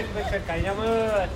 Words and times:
mıt 0.00 0.72
mıt. 0.72 1.30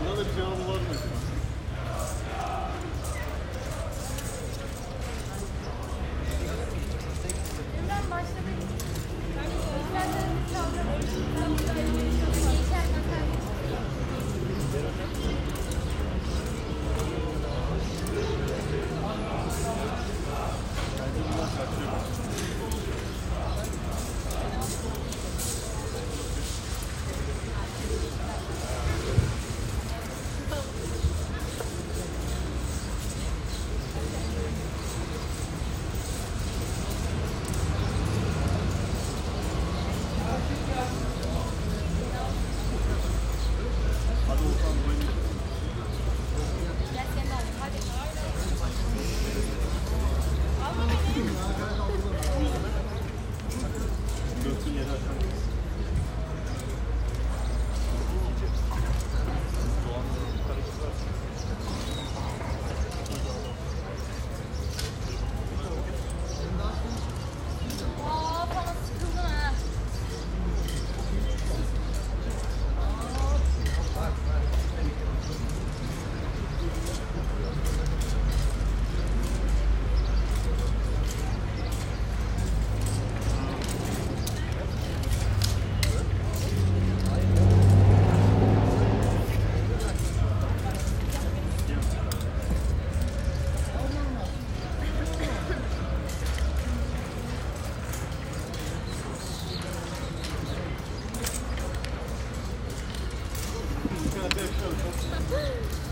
Another 0.00 0.24
gentleman. 0.34 0.97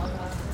아, 0.00 0.49